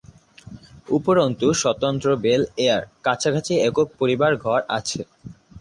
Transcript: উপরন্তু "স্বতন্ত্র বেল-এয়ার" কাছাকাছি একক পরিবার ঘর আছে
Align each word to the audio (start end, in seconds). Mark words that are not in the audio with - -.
উপরন্তু 0.89 1.47
"স্বতন্ত্র 1.61 2.07
বেল-এয়ার" 2.23 2.83
কাছাকাছি 3.03 3.53
একক 3.61 3.87
পরিবার 3.99 4.31
ঘর 4.45 4.59
আছে 4.77 4.99